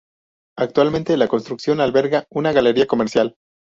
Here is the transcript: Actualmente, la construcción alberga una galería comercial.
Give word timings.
Actualmente, 0.57 1.15
la 1.15 1.27
construcción 1.27 1.79
alberga 1.79 2.25
una 2.31 2.51
galería 2.51 2.87
comercial. 2.87 3.35